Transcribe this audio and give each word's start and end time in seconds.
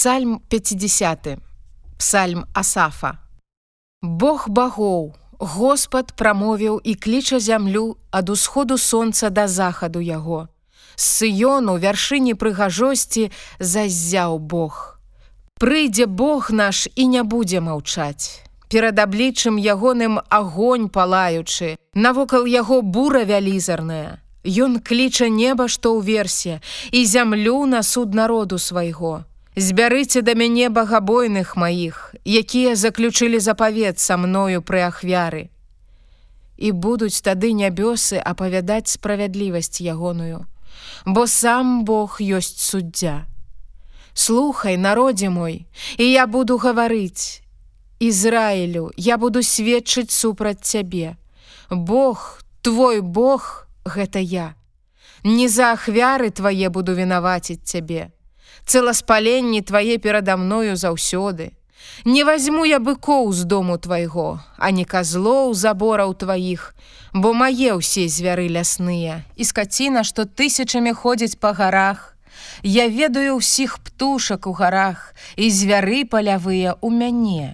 Псальм 0.00 0.40
50 0.48 1.38
Псальм 1.98 2.46
Асафа 2.54 3.18
Бог 4.00 4.48
багоў 4.48 5.12
Господ 5.38 6.12
прамовіў 6.16 6.80
і 6.84 6.94
кліча 6.94 7.40
зямлю 7.40 7.98
ад 8.10 8.30
усходу 8.32 8.78
сонца 8.78 9.28
да 9.28 9.44
захаду 9.44 10.00
яго. 10.00 10.48
З 10.96 11.04
сыёну 11.04 11.76
вяршыні 11.76 12.32
прыгажосці 12.32 13.28
заззяў 13.60 14.38
Бог. 14.38 14.96
Прыйдзе 15.60 16.06
Бог 16.06 16.48
наш 16.50 16.88
і 16.96 17.04
не 17.06 17.22
будзе 17.22 17.60
маўчаць. 17.60 18.40
Перад 18.72 18.96
абліччым 19.04 19.60
ягоным 19.60 20.24
агонь 20.32 20.88
палаючы, 20.88 21.76
навокал 21.92 22.48
яго 22.48 22.80
бура 22.80 23.28
вялізарная. 23.28 24.24
Ён 24.48 24.80
кліча 24.80 25.28
неба, 25.28 25.68
што 25.68 25.92
ў 25.92 26.00
версе 26.08 26.64
і 26.88 27.04
зямлю 27.04 27.66
на 27.68 27.82
суд 27.84 28.16
народу 28.16 28.56
свайго. 28.56 29.28
Збярыце 29.60 30.22
да 30.24 30.32
мяне 30.32 30.70
багабойных 30.72 31.52
маіх, 31.52 32.14
якія 32.24 32.76
заключылі 32.80 33.36
запавет 33.44 34.00
са 34.00 34.16
мною 34.16 34.62
пры 34.64 34.80
ахвяры. 34.88 35.50
І 36.56 36.70
будуць 36.72 37.20
тады 37.20 37.50
нябёсы 37.52 38.16
апавядаць 38.16 38.88
справядлівасць 38.96 39.84
ягоную, 39.84 40.46
Бо 41.04 41.26
сам 41.26 41.84
Бог 41.84 42.16
ёсць 42.24 42.56
суддзя. 42.56 43.26
Слухай, 44.14 44.76
народзе 44.76 45.28
мой, 45.28 45.66
і 45.98 46.08
я 46.08 46.24
буду 46.26 46.56
гаварыць. 46.56 47.42
Ізраілю, 48.00 48.92
я 48.96 49.18
буду 49.18 49.42
сведчыць 49.42 50.10
супраць 50.10 50.64
цябе. 50.64 51.16
Бог, 51.68 52.40
твой 52.62 53.00
Бог 53.00 53.68
гэта 53.84 54.24
я. 54.24 54.54
Не 55.22 55.48
за 55.48 55.76
ахвяры 55.76 56.30
твае 56.30 56.70
буду 56.70 56.96
вінаваціць 56.96 57.60
цябе 57.60 58.08
цэласпаленні 58.66 59.62
твае 59.62 59.98
перада 59.98 60.36
мною 60.36 60.76
заўсёды. 60.76 61.52
Не 62.04 62.24
возьму 62.24 62.64
я 62.64 62.78
быкоў 62.78 63.32
з 63.32 63.44
дому 63.44 63.76
твайго, 63.78 64.40
а 64.56 64.70
не 64.70 64.84
казлоў 64.84 65.54
забораў 65.54 66.14
тваіх, 66.14 66.74
бо 67.12 67.32
мае 67.34 67.76
ўсе 67.76 68.08
звяры 68.08 68.48
лясныя 68.48 69.24
і 69.36 69.44
скаціна, 69.44 70.04
што 70.04 70.24
тысячамі 70.24 70.92
ходзіць 70.92 71.36
па 71.40 71.52
гарах. 71.52 72.16
Я 72.62 72.88
ведаю 72.88 73.40
ўсіх 73.40 73.80
птушак 73.84 74.46
у 74.46 74.52
гарах 74.52 75.12
і 75.36 75.50
звяры 75.50 76.04
палявыя 76.04 76.76
ў 76.80 76.88
мяне. 76.92 77.48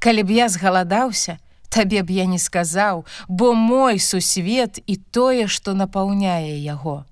Калі 0.00 0.24
б 0.24 0.32
я 0.32 0.48
згаладаўся, 0.48 1.38
табе 1.68 2.02
б 2.02 2.12
я 2.12 2.24
не 2.24 2.38
сказаў, 2.38 3.04
бо 3.28 3.54
мой 3.54 4.00
сусвет 4.00 4.80
і 4.86 4.96
тое, 4.96 5.46
што 5.46 5.72
напаўняе 5.72 6.56
яго. 6.58 7.04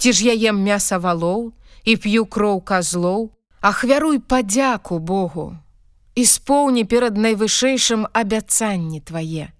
Ці 0.00 0.12
ж 0.12 0.32
я 0.32 0.52
ем 0.52 0.60
мяса 0.64 0.96
валоў, 0.96 1.52
і 1.84 1.96
п'ю 1.96 2.26
кроў 2.26 2.60
казлоў, 2.60 3.30
ахвяруй 3.60 4.18
падзяку 4.18 4.98
Богу, 4.98 5.56
Іспоўні 6.14 6.84
перад 6.84 7.16
найвышэйшым 7.16 8.04
абяцанні 8.12 9.00
твае. 9.00 9.54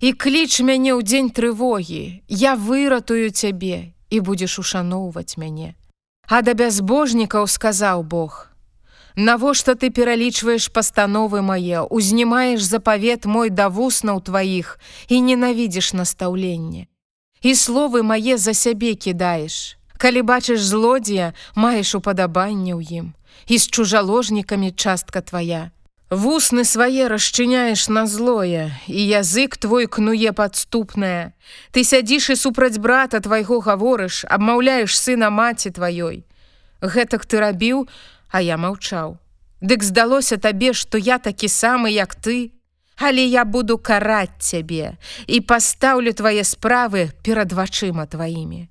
І 0.00 0.12
кліч 0.12 0.60
мяне 0.66 0.92
ў 0.96 1.00
дзень 1.06 1.30
трывогі, 1.30 2.24
я 2.28 2.56
выратую 2.56 3.30
цябе 3.30 3.94
і 4.10 4.20
будзеш 4.20 4.58
ушаноўваць 4.58 5.38
мяне. 5.38 5.78
А 6.26 6.42
да 6.42 6.54
бязбожнікаў 6.54 7.46
сказаў 7.46 8.02
Бог: 8.02 8.50
Навошта 9.16 9.74
ты 9.74 9.90
пералічваеш 9.90 10.70
пастановы 10.70 11.42
мае, 11.42 11.82
узнімаеш 11.82 12.62
запавет 12.62 13.26
мой 13.26 13.50
да 13.50 13.68
вуснаў 13.68 14.22
тваіх 14.22 14.78
і 15.08 15.20
ненавідзеш 15.20 15.92
настаўленне. 15.92 16.86
І 17.42 17.54
словы 17.54 18.02
мае 18.02 18.38
за 18.38 18.54
сябе 18.54 18.94
кідаеш, 18.94 19.79
Калі 20.00 20.22
бачыш 20.24 20.64
злодзея, 20.64 21.36
маеш 21.52 21.92
упадабанне 21.92 22.72
ў 22.72 22.80
ім, 22.80 23.06
і 23.52 23.54
з 23.60 23.64
чужаложнікамі 23.68 24.72
частка 24.72 25.20
твая. 25.20 25.76
Вусны 26.08 26.64
свае 26.64 27.04
расчыняеш 27.12 27.92
на 27.92 28.06
злое, 28.08 28.72
і 28.88 29.00
язык 29.20 29.60
твой 29.60 29.84
кнуе 29.86 30.32
падступнае. 30.32 31.36
Ты 31.76 31.84
сядзіш 31.84 32.32
і 32.32 32.36
супраць 32.40 32.80
брата 32.80 33.20
твайго 33.20 33.60
гаворыш, 33.60 34.24
абмаўляеш 34.24 34.96
сына 34.96 35.28
маці 35.28 35.68
тваёй. 35.76 36.24
Гэтак 36.80 37.28
ты 37.28 37.44
рабіў, 37.44 37.84
а 38.32 38.40
я 38.40 38.56
маўчаў. 38.56 39.20
Дык 39.60 39.84
здалося 39.84 40.40
табе, 40.40 40.72
што 40.72 40.96
я 40.96 41.20
такі 41.20 41.52
самы, 41.52 41.92
як 41.92 42.16
ты, 42.16 42.56
Але 43.00 43.24
я 43.24 43.44
буду 43.44 43.78
караць 43.78 44.44
цябе 44.44 44.96
і 45.26 45.40
пастаўлю 45.40 46.12
твае 46.12 46.44
справы 46.44 47.08
перад 47.24 47.52
вачыма 47.52 48.04
тваімі. 48.04 48.68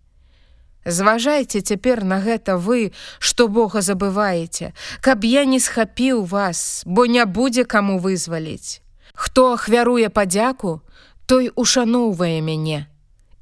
Зважайце 0.85 1.61
цяпер 1.61 2.03
на 2.03 2.19
гэта 2.19 2.55
вы, 2.57 2.91
што 3.19 3.47
Бога 3.47 3.81
забываеце, 3.81 4.73
каб 5.01 5.23
я 5.23 5.45
не 5.45 5.59
схапіў 5.59 6.23
вас, 6.25 6.83
бо 6.85 7.05
не 7.05 7.25
будзе 7.25 7.65
каму 7.65 7.99
вызваліць. 7.99 8.81
Хто 9.13 9.53
ахвяруе 9.53 10.09
падзяку, 10.09 10.81
той 11.25 11.51
ушаноўвае 11.55 12.41
мяне. 12.41 12.87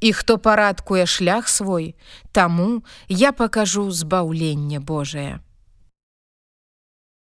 І 0.02 0.14
хто 0.14 0.38
парадкуе 0.38 1.06
шлях 1.06 1.48
свой, 1.50 1.96
таму 2.32 2.84
я 3.08 3.32
пакажу 3.32 3.90
збаўленне 3.92 4.80
Божае. 4.80 5.40